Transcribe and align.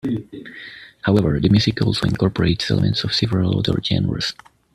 However, 1.03 1.39
the 1.39 1.49
music 1.49 1.79
also 1.83 2.07
incorporates 2.07 2.71
elements 2.71 3.03
of 3.03 3.13
several 3.13 3.59
other 3.59 3.79
genres. 3.83 4.33